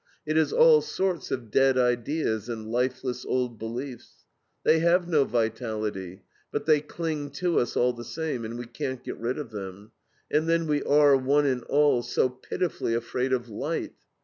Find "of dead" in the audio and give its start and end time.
1.29-1.77